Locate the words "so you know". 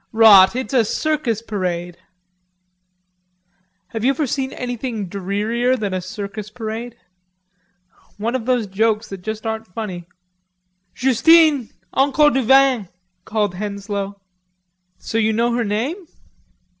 14.97-15.53